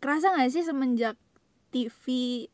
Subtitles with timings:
[0.00, 1.16] kerasa nggak sih semenjak
[1.70, 2.04] TV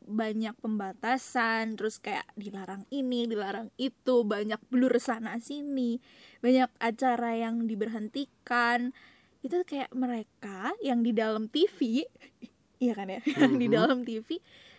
[0.04, 5.96] banyak pembatasan terus kayak dilarang ini dilarang itu banyak blur sana sini
[6.44, 8.92] banyak acara yang diberhentikan
[9.40, 12.04] itu kayak mereka yang di dalam TV
[12.84, 13.74] iya kan ya yang di Mhm.
[13.74, 14.36] dalam TV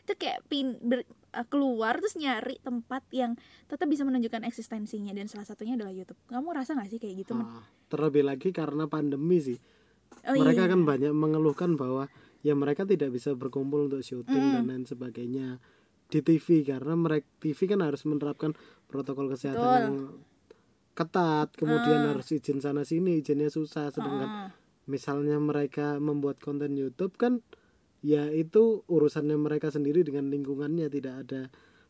[0.07, 3.36] itu kayak pin ber- uh, keluar terus nyari tempat yang
[3.68, 7.34] tetap bisa menunjukkan eksistensinya dan salah satunya adalah YouTube kamu rasa nggak sih kayak gitu?
[7.36, 9.57] Ah, terlebih lagi karena pandemi sih
[10.29, 10.71] oh mereka iya.
[10.71, 12.07] kan banyak mengeluhkan bahwa
[12.39, 14.53] ya mereka tidak bisa berkumpul untuk syuting Mm.
[14.53, 15.48] dan lain sebagainya
[16.07, 19.84] di TV karena mereka TV kan harus menerapkan protokol kesehatan Betul.
[19.84, 19.98] yang
[20.93, 22.09] ketat kemudian Ah.
[22.12, 24.49] harus izin sana sini izinnya susah sedangkan Ah,
[24.85, 27.45] misalnya mereka membuat konten YouTube kan
[27.99, 31.41] ya itu urusannya mereka sendiri dengan lingkungannya tidak ada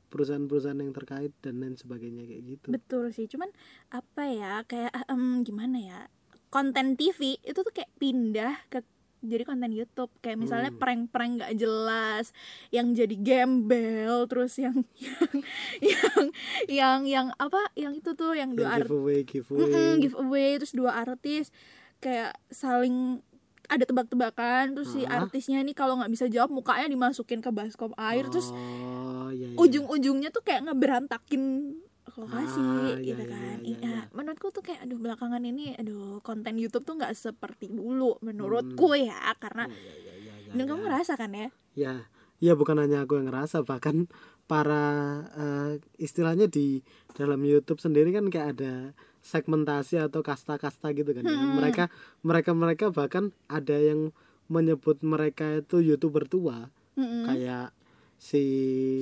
[0.07, 3.51] perusahaan-perusahaan yang terkait dan lain sebagainya kayak gitu betul sih cuman
[3.89, 5.99] apa ya kayak em, gimana ya
[6.47, 8.81] konten TV itu tuh kayak pindah ke
[9.19, 10.79] jadi konten YouTube kayak misalnya Hmm.
[10.79, 12.31] prank-prank nggak jelas
[12.69, 15.33] yang jadi gembel terus yang yang
[15.81, 16.23] yang
[16.69, 20.91] yang yang apa yang itu tuh yang dua artis giveaway giveaway Mm-mm, giveaway terus dua
[21.01, 21.49] artis
[21.97, 23.19] kayak saling
[23.67, 28.23] ada tebak-tebakan terus si artisnya ini kalau nggak bisa jawab mukanya dimasukin ke baskom air
[28.31, 29.57] terus oh, iya, iya.
[29.59, 31.75] ujung-ujungnya tuh kayak ngeberantakin
[32.17, 34.01] lokasi Ah, gitu iya, kan iya, iya, Iya, iya.
[34.11, 39.15] menurutku tuh kayak aduh belakangan ini aduh konten YouTube tuh nggak seperti dulu menurutku ya
[39.37, 39.77] karena Hmm.
[39.77, 40.67] Iya, iya, iya, iya, dan iya.
[40.67, 41.93] kamu ngerasa kan ya ya
[42.37, 44.09] ya bukan hanya aku yang ngerasa bahkan
[44.45, 44.85] para
[45.31, 46.81] eh, istilahnya di
[47.13, 48.73] dalam YouTube sendiri kan kayak ada
[49.21, 51.35] segmentasi atau kasta-kasta gitu kan ya.
[51.35, 51.53] Hmm.
[51.55, 54.09] mereka mereka mereka bahkan ada yang
[54.47, 57.27] menyebut mereka itu youtuber tua Mm-mm.
[57.27, 57.75] kayak
[58.17, 58.41] si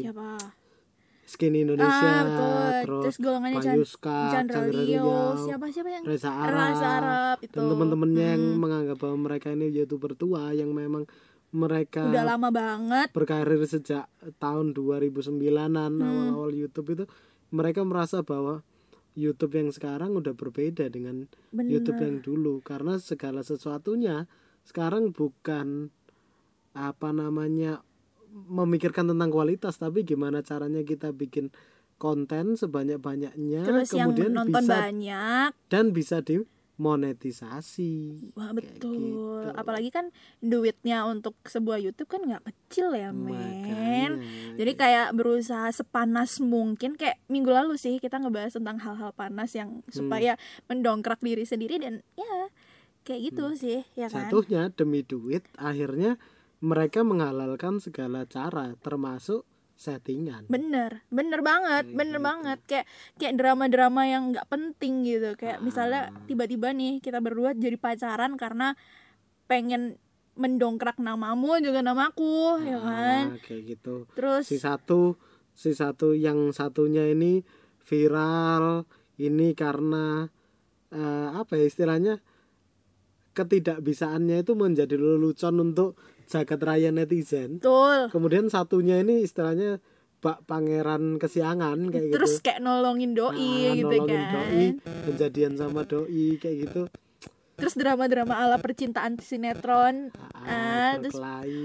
[0.02, 0.36] siapa
[1.26, 2.54] Skinny Indonesia ah betul
[2.86, 7.54] terus terus golongannya Payuska Chandra Chandra Riau, siapa siapa yang Reza Arab, Reza Arab itu
[7.54, 8.58] dan teman-temannya yang Mm.
[8.58, 11.10] menganggap bahwa mereka ini youtuber tua yang memang
[11.50, 14.06] mereka udah lama banget berkarir sejak
[14.38, 16.04] tahun 2009-an Hmm.
[16.04, 17.06] awal-awal YouTube itu
[17.50, 18.62] mereka merasa bahwa
[19.16, 24.28] YouTube yang sekarang udah berbeda dengan bener YouTube yang dulu karena segala sesuatunya
[24.62, 25.90] sekarang bukan
[26.76, 27.80] apa namanya
[28.36, 31.56] memikirkan tentang kualitas tapi gimana caranya kita bikin
[31.96, 37.94] konten sebanyak-banyaknya terus yang kemudian nonton bisa banyak dan bisa dimonetisasi
[38.36, 39.00] Wah Kayak betul,
[39.48, 39.56] gitu.
[39.56, 44.20] apalagi kan duitnya untuk sebuah YouTube kan nggak kecil ya men.
[44.56, 49.80] Jadi kayak berusaha sepanas mungkin kayak minggu lalu sih kita ngebahas tentang hal-hal panas yang
[49.82, 49.92] Hmm.
[49.94, 50.36] supaya
[50.68, 52.52] mendongkrak diri sendiri dan ya
[53.04, 54.28] kayak gitu sih ya kan.
[54.28, 56.20] jatuhnya demi duit akhirnya
[56.60, 59.44] mereka menghalalkan segala cara termasuk
[59.76, 62.24] settingan Bener, bener banget, Kayak bener gitu.
[62.24, 62.86] banget kayak
[63.16, 66.24] kayak drama-drama yang nggak penting gitu kayak misalnya Ah.
[66.24, 68.80] tiba-tiba nih kita berdua jadi pacaran karena
[69.46, 70.00] pengen
[70.36, 73.24] mendongkrak namamu juga namaku ya kan.
[73.36, 75.20] Ah, kayak gitu Terus si satu
[75.52, 77.44] si satu yang satunya ini
[77.80, 78.88] viral
[79.18, 80.28] ini karena
[80.92, 82.24] eh, apa ya istilahnya
[83.34, 88.10] ketidakbisaannya itu menjadi lelucon untuk jagat raya netizen betul.
[88.10, 89.78] kemudian satunya ini istilahnya
[90.18, 94.34] bak pangeran kesiangan kayak Terus gitu kayak nolongin doi Ah, gitu nolongin kan.
[94.34, 94.66] doi
[95.06, 96.84] menjadian sama doi kayak gitu
[97.56, 100.65] Terus drama-drama ala percintaan sinetron ah, Ah,
[101.00, 101.18] terus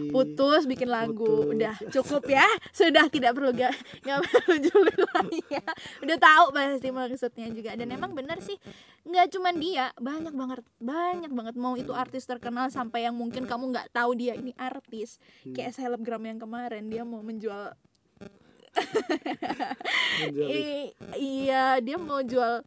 [0.08, 1.20] putus bikin lagu.
[1.24, 1.52] Putus.
[1.52, 2.46] udah cukup ya.
[2.78, 5.64] Sudah tidak perlu gak nggak perlu julid lagi ya.
[6.00, 7.70] Udah tahu pasti maksudnya juga.
[7.74, 8.56] Dan emang bener sih
[9.04, 11.54] nggak cuman dia banyak banget banyak banget.
[11.56, 15.16] Mau itu artis terkenal sampai yang mungkin kamu nggak tahu dia ini artis.
[15.42, 15.56] Hmm.
[15.56, 17.72] kayak selebgram yang kemarin dia mau menjual
[20.20, 22.62] menjual i- iya dia mau jual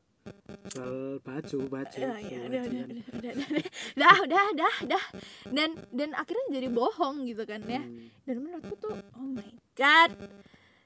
[0.66, 3.64] jual baju baju Ya, ya, udah, udah, udah, udah, udah,
[3.94, 5.06] dah, udah, dah, dah,
[5.48, 7.84] dan dan akhirnya jadi bohong gitu kan ya.
[7.84, 8.08] Hmm.
[8.24, 10.16] Dan menurutku tuh, oh my god,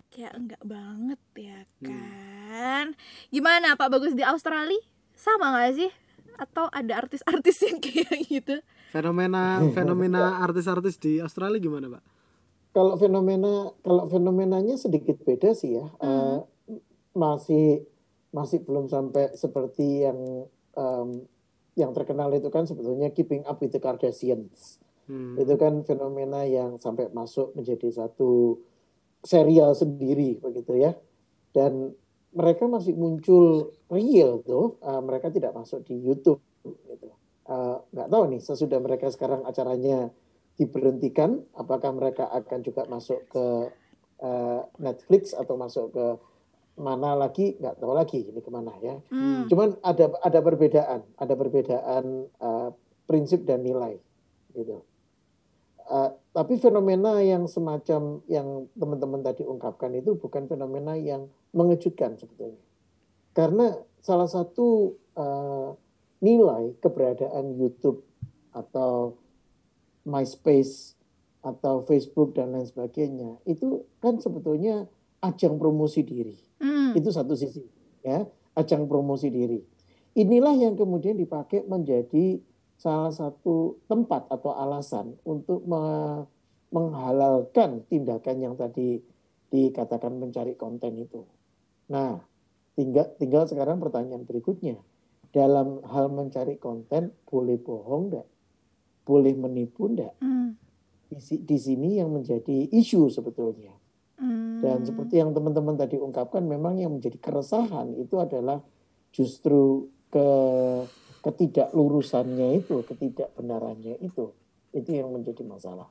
[0.10, 1.88] kayak enggak banget ya Hmm.
[1.88, 2.86] kan.
[3.30, 4.82] Gimana Pak Bagus di Australia?
[5.14, 5.92] Sama nggak sih?
[6.36, 8.58] Atau ada artis-artis yang kayak gitu?
[8.88, 12.04] fenomena fenomena artis-artis di Australia gimana pak
[12.72, 15.86] Kalau fenomena kalau fenomenanya sedikit beda sih ya.
[16.00, 16.38] Eh,
[17.12, 17.84] masih
[18.36, 21.10] masih belum sampai seperti yang em,
[21.78, 24.82] yang terkenal itu kan sebetulnya Keeping Up with the Kardashians.
[25.08, 25.40] Hmm.
[25.40, 28.60] Itu kan fenomena yang sampai masuk menjadi satu
[29.22, 30.98] serial sendiri begitu ya.
[31.54, 31.94] Dan
[32.34, 37.14] mereka masih muncul real tuh, eh, mereka tidak masuk di YouTube gitu.
[37.48, 40.12] Eh, nggak tahu nih sesudah mereka sekarang acaranya
[40.58, 43.46] diberhentikan, apakah mereka akan juga masuk ke
[44.18, 46.06] eh, Netflix atau masuk ke
[46.78, 49.02] mana lagi nggak tahu lagi ini ke mana ya.
[49.10, 49.50] Hmm.
[49.50, 52.70] Cuman ada ada perbedaan, ada perbedaan eh,
[53.10, 53.98] prinsip dan nilai
[54.54, 54.86] gitu.
[55.88, 62.62] Eh, tapi fenomena yang semacam yang teman-teman tadi ungkapkan itu bukan fenomena yang mengejutkan sebetulnya.
[63.34, 65.74] Karena salah satu uh,
[66.22, 68.02] nilai keberadaan YouTube
[68.54, 69.18] atau
[70.06, 70.98] MySpace
[71.46, 74.90] atau Facebook dan lain sebagainya itu kan sebetulnya
[75.22, 76.38] ajang promosi diri.
[76.60, 76.67] Mm.
[76.98, 77.62] Itu satu sisi
[78.02, 78.26] ya,
[78.58, 79.62] ajang promosi diri.
[80.18, 82.42] Inilah yang kemudian dipakai menjadi
[82.74, 85.62] salah satu tempat atau alasan untuk
[86.74, 88.98] menghalalkan tindakan yang tadi
[89.54, 91.22] dikatakan mencari konten itu.
[91.94, 92.18] Nah,
[92.74, 94.82] tinggal tinggal sekarang pertanyaan berikutnya.
[95.30, 98.28] Dalam hal mencari konten boleh bohong enggak?
[99.06, 100.18] Boleh menipu enggak?
[100.18, 100.58] Mm.
[101.14, 103.76] Di, di sini yang menjadi isu sebetulnya.
[104.18, 108.58] Dan seperti yang teman-teman tadi ungkapkan memang yang menjadi keresahan itu adalah
[109.14, 110.28] justru ke
[111.22, 114.34] ketidaklurusannya itu, ketidakbenarannya itu,
[114.74, 115.90] itu yang menjadi masalah.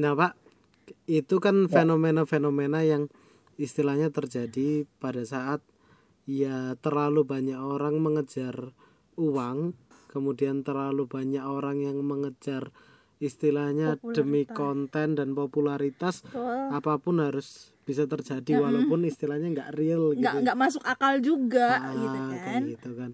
[0.00, 0.32] Nah, Pak,
[1.06, 1.82] itu kan ya.
[1.82, 3.06] fenomena-fenomena yang
[3.60, 5.62] istilahnya terjadi pada saat
[6.24, 8.74] ya terlalu banyak orang mengejar
[9.14, 9.76] uang,
[10.10, 12.72] kemudian terlalu banyak orang yang mengejar
[13.22, 16.74] istilahnya demi konten dan popularitas Betul.
[16.74, 18.62] apa pun harus bisa terjadi hmm.
[18.66, 23.10] walaupun istilahnya nggak real gitu nggak nggak masuk akal juga ah, gitu kan gitu kan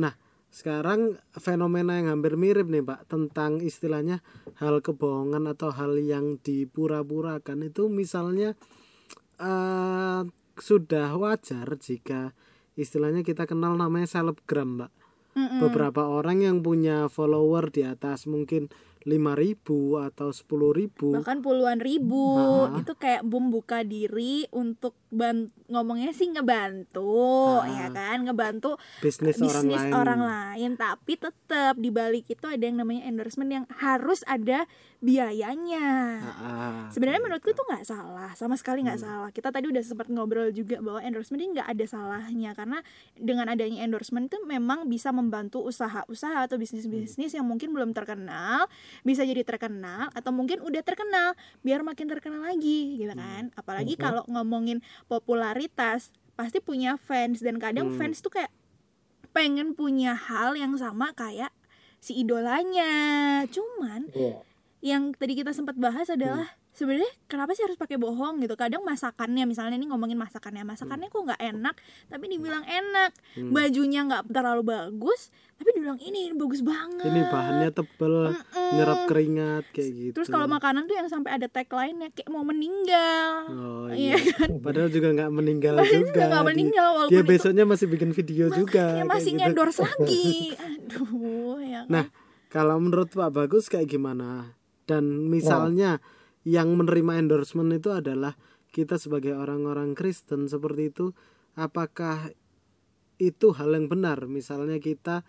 [0.00, 0.12] nah
[0.50, 4.24] sekarang fenomena yang hampir mirip nih pak tentang istilahnya
[4.58, 8.58] hal kebohongan atau hal yang dipura-purakan itu misalnya
[9.38, 10.26] uh,
[10.58, 12.34] sudah wajar jika
[12.74, 14.92] istilahnya kita kenal namanya selebgram mbak
[15.38, 15.58] mm -mm.
[15.62, 18.72] beberapa orang yang punya follower di atas mungkin
[19.08, 22.36] lima ribu atau sepuluh ribu bahkan puluhan ribu
[22.68, 22.76] nah.
[22.76, 27.68] itu kayak bom buka diri untuk ban ngomongnya sih ngebantu nah.
[27.68, 29.92] ya kan ngebantu bisnis, bisnis orang, lain.
[29.96, 34.68] orang lain tapi tetap di balik itu ada yang namanya endorsement yang harus ada
[35.00, 35.88] biayanya.
[36.20, 39.08] Ah, Sebenarnya menurutku itu nggak salah, sama sekali nggak hmm.
[39.08, 39.30] salah.
[39.32, 42.84] Kita tadi udah sempat ngobrol juga bahwa endorsement ini nggak ada salahnya karena
[43.16, 48.68] dengan adanya endorsement itu memang bisa membantu usaha-usaha atau bisnis-bisnis yang mungkin belum terkenal
[49.06, 51.34] bisa jadi terkenal atau mungkin udah terkenal
[51.64, 53.50] biar makin terkenal lagi, gitu kan?
[53.50, 53.58] Hmm.
[53.60, 54.02] Apalagi hmm.
[54.02, 57.98] kalau ngomongin popularitas pasti punya fans dan kadang hmm.
[58.00, 58.52] fans tuh kayak
[59.30, 61.52] pengen punya hal yang sama kayak
[62.00, 63.44] si idolanya.
[63.48, 64.40] Cuman yeah
[64.80, 68.54] yang tadi kita sempat bahas adalah hmm sebenarnya kenapa sih harus pakai bohong gitu?
[68.54, 71.74] Kadang masakannya misalnya ini ngomongin masakannya masakannya kok nggak enak
[72.08, 73.12] tapi dibilang enak.
[73.30, 73.54] Hmm.
[73.54, 75.30] bajunya nggak terlalu bagus
[75.60, 77.04] tapi dibilang ini bagus banget.
[77.04, 78.72] Ini bahannya tebel Mm-mm.
[78.80, 80.14] nyerap keringat kayak gitu.
[80.16, 83.32] terus kalau makanan tuh yang sampai ada tagline-nya kayak mau meninggal.
[83.50, 84.32] Oh iya, iya.
[84.40, 84.56] kan?
[84.64, 88.84] Padahal juga nggak meninggal padahal juga nggak meninggal walaupun dia besoknya masih bikin video juga
[89.04, 89.44] masih gitu.
[89.44, 90.56] endorse lagi.
[90.56, 91.92] Aduh ya kan?
[91.92, 92.04] nah
[92.50, 94.56] kalau menurut Pak Bagus kayak gimana?
[94.88, 98.36] Dan misalnya nah yang menerima endorsement itu adalah
[98.70, 101.06] kita sebagai orang-orang Kristen seperti itu
[101.58, 102.32] apakah
[103.20, 105.26] itu hal yang benar misalnya kita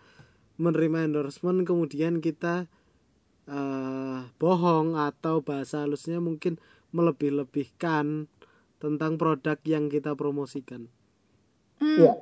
[0.62, 2.70] menerima endorsement kemudian kita
[3.50, 6.62] uh, bohong atau bahasa halusnya mungkin
[6.94, 8.28] melebih-lebihkan
[8.78, 10.92] tentang produk yang kita promosikan.
[11.80, 11.98] Hmm.
[11.98, 12.14] Ya,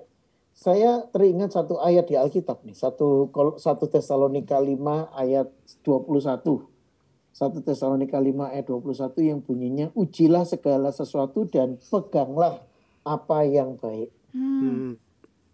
[0.54, 4.78] saya teringat satu ayat di Alkitab nih, satu satu Tesalonika 5
[5.16, 5.50] ayat
[5.84, 6.69] 21
[7.40, 12.60] 1 Tesalonika 5 ayat 21 yang bunyinya ujilah segala sesuatu dan peganglah
[13.08, 14.12] apa yang baik.
[14.36, 15.00] Hmm.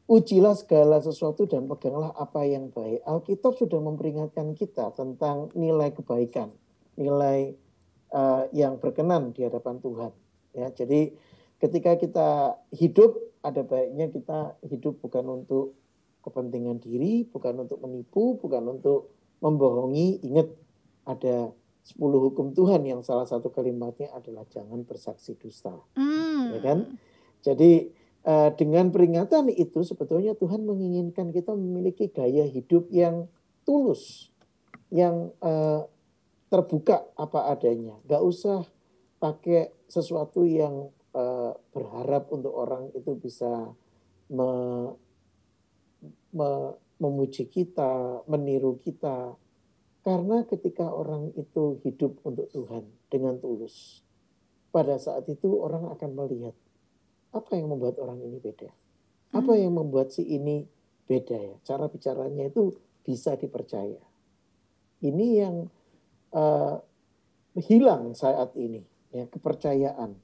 [0.10, 3.06] Ujilah segala sesuatu dan peganglah apa yang baik.
[3.06, 6.50] Alkitab sudah memperingatkan kita tentang nilai kebaikan,
[6.98, 7.54] nilai
[8.10, 10.12] uh, yang berkenan di hadapan Tuhan.
[10.58, 11.14] Ya, jadi
[11.62, 12.30] ketika kita
[12.74, 13.14] hidup
[13.46, 15.78] ada baiknya kita hidup bukan untuk
[16.26, 19.14] kepentingan diri, bukan untuk menipu, bukan untuk
[19.46, 20.26] membohongi.
[20.26, 20.50] Ingat
[21.06, 21.54] ada
[21.86, 25.78] 10 hukum Tuhan yang salah satu kalimatnya adalah jangan bersaksi dusta.
[25.94, 26.58] Mm.
[26.58, 26.80] Ya kan?
[27.46, 27.94] Jadi
[28.26, 33.30] uh, dengan peringatan itu sebetulnya Tuhan menginginkan kita memiliki gaya hidup yang
[33.70, 34.34] tulus,
[34.90, 35.86] yang uh,
[36.50, 38.02] terbuka apa adanya.
[38.10, 38.66] Gak usah
[39.22, 43.70] pakai sesuatu yang uh, berharap untuk orang itu bisa
[44.34, 44.50] me,
[46.34, 46.50] me,
[46.98, 49.38] memuji kita, meniru kita,
[50.06, 54.06] karena ketika orang itu hidup untuk Tuhan dengan tulus,
[54.70, 56.54] pada saat itu orang akan melihat
[57.34, 58.70] apa yang membuat orang ini beda.
[59.34, 59.62] Apa hmm.
[59.66, 60.62] yang membuat si ini
[61.10, 61.56] beda ya.
[61.66, 63.98] Cara bicaranya itu bisa dipercaya.
[65.02, 65.74] Ini yang
[66.38, 66.78] uh,
[67.58, 70.22] hilang saat ini ya kepercayaan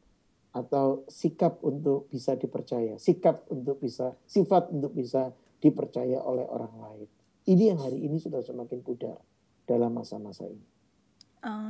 [0.54, 7.10] atau sikap untuk bisa dipercaya, sikap untuk bisa, sifat untuk bisa dipercaya oleh orang lain.
[7.50, 9.31] Ini yang hari ini sudah semakin pudar
[9.72, 10.68] dalam masa-masa ini.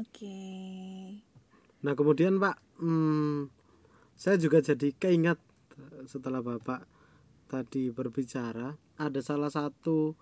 [0.02, 0.42] Oke.
[1.86, 3.48] Nah kemudian Pak, hmm,
[4.18, 5.38] saya juga jadi keingat
[5.78, 6.84] eh, setelah Bapak
[7.46, 10.18] tadi berbicara, ada salah satu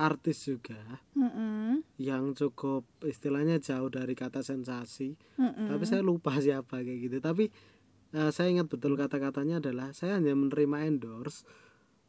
[0.00, 0.80] artis juga
[1.12, 1.84] Mm-mm.
[2.00, 5.66] yang cukup istilahnya jauh dari kata sensasi, Mm-mm.
[5.68, 7.16] tapi saya lupa siapa kayak gitu.
[7.22, 7.48] Tapi
[8.16, 11.44] eh, saya ingat betul kata-katanya adalah saya hanya menerima endorse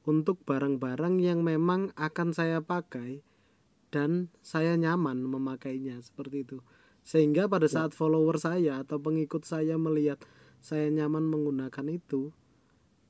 [0.01, 3.22] untuk barang-barang yang memang akan saya pakai
[3.91, 6.57] dan saya nyaman memakainya seperti itu.
[7.03, 10.21] Sehingga pada saat follower saya atau pengikut saya melihat
[10.63, 12.31] saya nyaman menggunakan itu,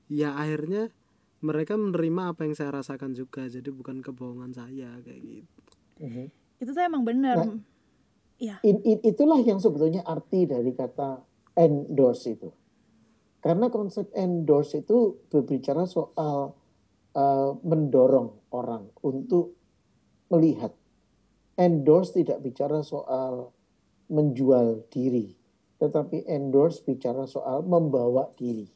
[0.09, 0.89] ya akhirnya
[1.43, 3.45] mereka menerima apa yang saya rasakan juga.
[3.45, 5.61] Jadi bukan kebohongan saya kayak gitu.
[6.01, 6.25] Mhm.
[6.61, 7.37] Itu tuh emang bener.
[7.37, 7.59] Nah.
[8.41, 8.57] Iya.
[8.65, 11.21] In- in- itulah yang sebetulnya arti dari kata
[11.53, 12.49] endorse itu.
[13.41, 16.57] Karena konsep endorse itu berbicara soal
[17.13, 19.60] uh, mendorong orang untuk
[20.31, 20.71] melihat.
[21.59, 23.51] Endorse tidak bicara soal
[24.07, 25.35] menjual diri,
[25.77, 28.71] tetapi endorse bicara soal membawa diri.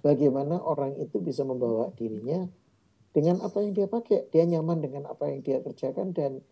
[0.00, 2.46] Bagaimana orang itu bisa membawa dirinya
[3.16, 6.44] dengan apa yang dia pakai, dia nyaman dengan apa yang dia kerjakan dan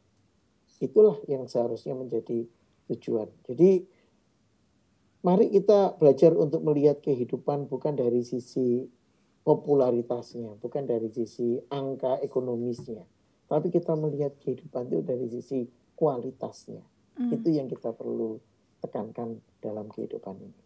[0.81, 2.49] itulah yang seharusnya menjadi
[2.89, 3.29] tujuan.
[3.45, 3.85] Jadi
[5.21, 8.89] mari kita belajar untuk melihat kehidupan bukan dari sisi
[9.45, 13.05] popularitasnya, bukan dari sisi angka ekonomisnya,
[13.49, 16.83] tapi kita melihat kehidupan itu dari sisi kualitasnya.
[17.21, 17.31] Mm.
[17.31, 18.41] Itu yang kita perlu
[18.83, 20.63] tekankan dalam kehidupan ini.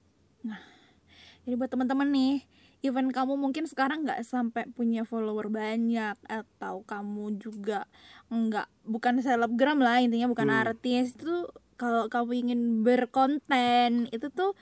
[1.47, 2.45] Jadi buat teman-teman nih,
[2.83, 7.89] even kamu mungkin sekarang nggak sampai punya follower banyak atau kamu juga
[8.31, 10.63] nggak bukan selebgram lah intinya bukan Hmm.
[10.67, 14.59] artis itu kalau kamu ingin berkonten itu tuh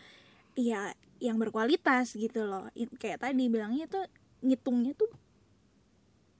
[0.56, 2.68] ya yang berkualitas gitu loh.
[3.00, 4.04] Kayak tadi bilangnya tuh
[4.44, 5.08] ngitungnya tuh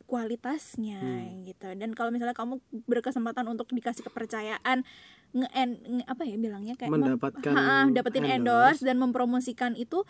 [0.06, 1.44] kualitasnya Hmm.
[1.44, 1.68] gitu.
[1.72, 4.86] Dan kalau misalnya kamu berkesempatan untuk dikasih kepercayaan
[5.32, 5.48] nge,
[5.84, 8.38] nge- apa ya bilangnya kayak Mendapatkan Ha-ha, dapetin endorse.
[8.72, 10.06] endorse dan mempromosikan itu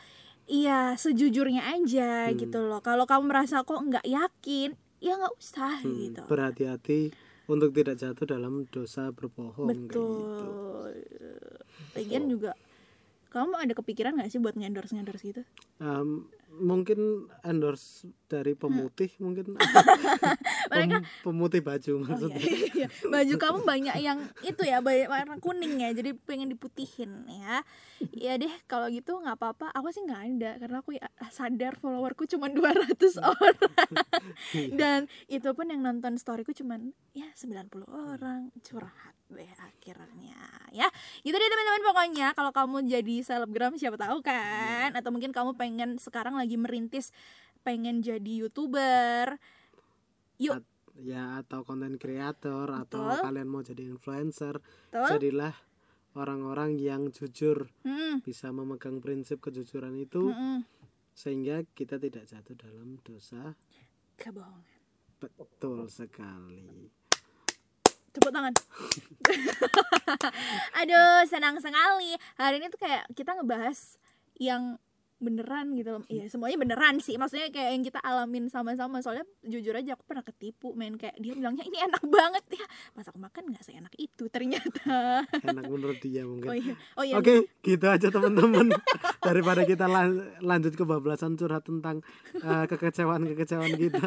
[0.47, 2.39] iya sejujurnya aja Hmm.
[2.39, 7.11] gitu loh kalau kamu merasa kok nggak yakin ya nggak usah Hmm, gitu Berhati-hati
[7.47, 9.99] untuk tidak jatuh dalam dosa berbohong gitu.
[9.99, 10.93] betul
[11.93, 12.53] lagian juga
[13.29, 15.43] kamu ada kepikiran nggak sih buat ngendorse ngendorse gitu
[15.77, 16.99] Um, mungkin
[17.43, 19.59] endorse dari pemutih mungkin.
[20.73, 22.39] Mereka- Pem- pemutih baju Oh, maksudnya.
[22.39, 22.89] iya, iya.
[23.03, 27.67] baju kamu banyak yang itu ya banyak warna kuning ya jadi pengen diputihin ya.
[28.13, 29.73] Ya deh kalau gitu nggak apa-apa.
[29.73, 33.59] Aku sih nggak ada karena aku ya sadar followerku cuma 200 orang.
[34.79, 36.79] Dan itu pun yang nonton storyku cuma
[37.11, 40.39] ya 90 orang curhat deh akhirnya
[40.71, 40.87] ya.
[41.23, 42.29] Gitu deh teman-teman pokoknya.
[42.35, 44.95] Kalau kamu jadi selebgram siapa tahu kan?
[44.95, 47.11] Atau mungkin kamu pengen sekarang lagi merintis
[47.67, 49.39] pengen jadi youtuber.
[50.39, 50.63] Yuk.
[50.97, 53.21] Ya atau konten kreator atau Betul.
[53.21, 55.53] kalian mau jadi influencer tuh jadilah
[56.17, 57.69] orang-orang yang jujur.
[57.85, 60.65] Hmm, bisa memegang prinsip kejujuran itu mm-mm.
[61.13, 63.53] sehingga kita tidak jatuh dalam dosa
[64.17, 64.81] kebohongan.
[65.21, 66.89] Betul sekali
[68.17, 68.57] tepuk tangan.
[70.81, 72.17] Aduh senang sekali.
[72.41, 74.01] Hari ini tuh kayak kita ngebahas
[74.41, 74.81] yang
[75.17, 76.05] beneran gitu loh.
[76.13, 77.17] Iya semuanya beneran sih.
[77.17, 79.01] Maksudnya kayak yang kita alamin sama-sama.
[79.01, 82.67] Soalnya jujur aja aku pernah ketipu main kayak dia bilangnya ini enak banget ya.
[82.93, 85.25] Pas aku makan nggak seenak itu ternyata.
[85.49, 86.53] Enak menurut dia mungkin.
[86.53, 86.75] Oh iya.
[87.01, 88.77] Oh iya Oke, gitu aja teman-teman.
[89.27, 92.05] Daripada kita lan- lanjut ke bablasan curhat tentang
[92.37, 94.05] eh, kekecewaan-kekecewaan kita.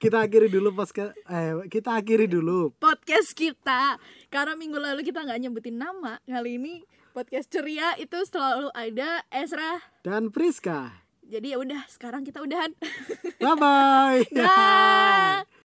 [0.00, 2.72] Kita akhiri dulu pas ke eh kita akhiri dulu.
[2.80, 4.00] podcast kita
[4.32, 6.74] karena minggu lalu kita nggak nyebutin nama kali ini
[7.12, 11.04] podcast ceria itu selalu ada Esra Dan Priska.
[11.20, 12.72] jadi ya udah sekarang kita udahan
[13.36, 14.24] Bye bye.